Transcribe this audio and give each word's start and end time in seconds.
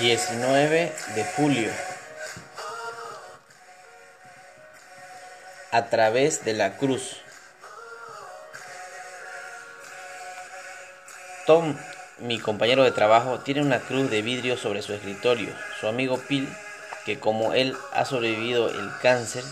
19 0.00 0.92
de 1.14 1.24
julio. 1.36 1.70
A 5.70 5.84
través 5.86 6.44
de 6.44 6.52
la 6.52 6.76
cruz. 6.76 7.16
Tom, 11.46 11.76
mi 12.18 12.40
compañero 12.40 12.82
de 12.82 12.90
trabajo, 12.90 13.40
tiene 13.40 13.62
una 13.62 13.78
cruz 13.80 14.10
de 14.10 14.22
vidrio 14.22 14.56
sobre 14.56 14.82
su 14.82 14.92
escritorio. 14.92 15.50
Su 15.80 15.86
amigo 15.86 16.18
Phil, 16.18 16.48
que 17.04 17.20
como 17.20 17.54
él 17.54 17.76
ha 17.92 18.04
sobrevivido 18.04 18.70
el 18.70 18.90
cáncer, 19.00 19.44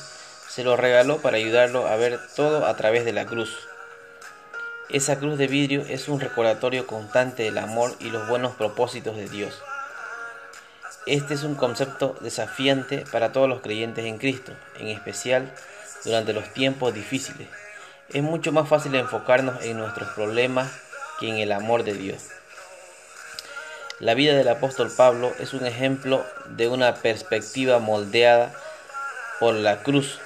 se 0.48 0.64
lo 0.64 0.76
regaló 0.76 1.18
para 1.18 1.36
ayudarlo 1.36 1.86
a 1.86 1.96
ver 1.96 2.18
todo 2.34 2.66
a 2.66 2.76
través 2.76 3.04
de 3.04 3.12
la 3.12 3.26
cruz. 3.26 3.68
Esa 4.88 5.18
cruz 5.18 5.38
de 5.38 5.46
vidrio 5.46 5.82
es 5.88 6.08
un 6.08 6.20
recordatorio 6.20 6.86
constante 6.86 7.44
del 7.44 7.58
amor 7.58 7.94
y 8.00 8.10
los 8.10 8.28
buenos 8.28 8.54
propósitos 8.56 9.16
de 9.16 9.28
Dios. 9.28 9.62
Este 11.06 11.34
es 11.34 11.42
un 11.42 11.56
concepto 11.56 12.16
desafiante 12.20 13.04
para 13.10 13.32
todos 13.32 13.48
los 13.48 13.60
creyentes 13.60 14.04
en 14.04 14.18
Cristo, 14.18 14.52
en 14.78 14.86
especial 14.86 15.52
durante 16.04 16.32
los 16.32 16.52
tiempos 16.54 16.94
difíciles. 16.94 17.48
Es 18.10 18.22
mucho 18.22 18.52
más 18.52 18.68
fácil 18.68 18.94
enfocarnos 18.94 19.64
en 19.64 19.78
nuestros 19.78 20.10
problemas 20.10 20.70
que 21.18 21.28
en 21.28 21.38
el 21.38 21.50
amor 21.50 21.82
de 21.82 21.94
Dios. 21.94 22.28
La 23.98 24.14
vida 24.14 24.36
del 24.36 24.46
apóstol 24.46 24.92
Pablo 24.96 25.32
es 25.40 25.54
un 25.54 25.66
ejemplo 25.66 26.24
de 26.50 26.68
una 26.68 26.94
perspectiva 26.94 27.80
moldeada 27.80 28.52
por 29.40 29.54
la 29.54 29.82
cruz. 29.82 30.20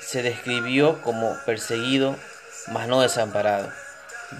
Se 0.00 0.22
describió 0.22 1.02
como 1.02 1.36
perseguido, 1.44 2.16
mas 2.68 2.88
no 2.88 3.02
desamparado, 3.02 3.70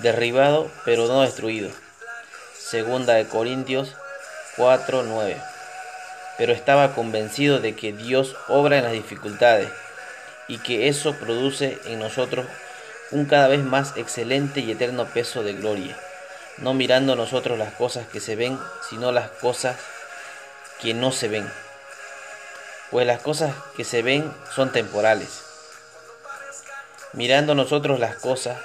derribado, 0.01 0.71
pero 0.87 1.09
no 1.09 1.21
destruido. 1.21 1.71
Segunda 2.59 3.15
de 3.15 3.27
Corintios 3.27 3.95
4:9 4.57 5.58
pero 6.39 6.53
estaba 6.53 6.95
convencido 6.95 7.59
de 7.59 7.75
que 7.75 7.93
Dios 7.93 8.37
obra 8.47 8.79
en 8.79 8.85
las 8.85 8.93
dificultades 8.93 9.69
y 10.47 10.59
que 10.59 10.89
eso 10.89 11.15
produce 11.15 11.79
en 11.87 11.99
nosotros 11.99 12.47
un 13.11 13.27
cada 13.27 13.49
vez 13.49 13.63
más 13.63 13.97
excelente 13.97 14.61
y 14.61 14.71
eterno 14.71 15.07
peso 15.07 15.43
de 15.43 15.55
gloria, 15.55 15.99
no 16.59 16.75
mirando 16.75 17.17
nosotros 17.17 17.59
las 17.59 17.73
cosas 17.75 18.07
que 18.07 18.21
se 18.21 18.37
ven, 18.37 18.59
sino 18.89 19.13
las 19.13 19.29
cosas 19.29 19.77
que 20.81 20.95
no 20.95 21.11
se 21.11 21.29
ven, 21.29 21.51
pues 22.91 23.07
las 23.07 23.21
cosas 23.21 23.55
que 23.77 23.85
se 23.85 24.03
ven 24.03 24.33
son 24.55 24.71
temporales. 24.71 25.43
Mirando 27.15 27.55
nosotros 27.55 27.99
las 27.99 28.17
cosas 28.17 28.59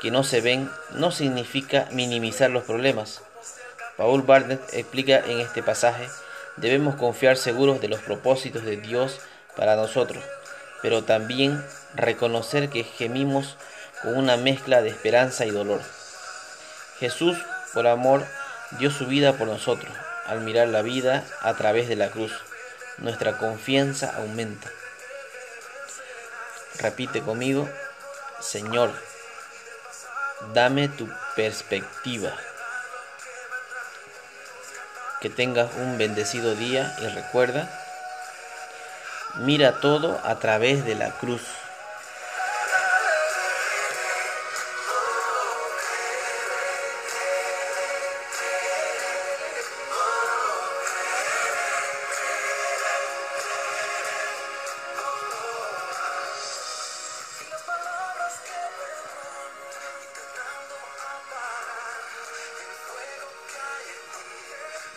que 0.00 0.10
no 0.10 0.24
se 0.24 0.40
ven 0.40 0.70
no 0.92 1.12
significa 1.12 1.86
minimizar 1.92 2.50
los 2.50 2.64
problemas. 2.64 3.20
Paul 3.96 4.22
Barnett 4.22 4.62
explica 4.72 5.22
en 5.26 5.40
este 5.40 5.62
pasaje 5.62 6.08
Debemos 6.56 6.96
confiar 6.96 7.36
seguros 7.36 7.80
de 7.80 7.88
los 7.88 8.00
propósitos 8.00 8.64
de 8.64 8.76
Dios 8.76 9.20
para 9.56 9.76
nosotros, 9.76 10.22
pero 10.82 11.04
también 11.04 11.64
reconocer 11.94 12.68
que 12.68 12.84
gemimos 12.84 13.56
con 14.02 14.16
una 14.16 14.36
mezcla 14.36 14.82
de 14.82 14.90
esperanza 14.90 15.46
y 15.46 15.50
dolor. 15.50 15.80
Jesús, 16.98 17.38
por 17.72 17.86
amor, 17.86 18.26
dio 18.78 18.90
su 18.90 19.06
vida 19.06 19.34
por 19.34 19.48
nosotros. 19.48 19.92
Al 20.26 20.40
mirar 20.40 20.68
la 20.68 20.82
vida 20.82 21.24
a 21.40 21.54
través 21.54 21.88
de 21.88 21.96
la 21.96 22.10
cruz, 22.10 22.32
nuestra 22.98 23.38
confianza 23.38 24.14
aumenta. 24.16 24.70
Repite 26.78 27.22
conmigo, 27.22 27.68
Señor, 28.40 28.92
dame 30.52 30.88
tu 30.88 31.08
perspectiva. 31.36 32.34
Que 35.20 35.30
tengas 35.30 35.70
un 35.76 35.98
bendecido 35.98 36.54
día 36.54 36.94
y 37.00 37.06
recuerda, 37.06 37.68
mira 39.36 39.80
todo 39.80 40.20
a 40.24 40.38
través 40.38 40.84
de 40.84 40.94
la 40.94 41.10
cruz. 41.10 41.42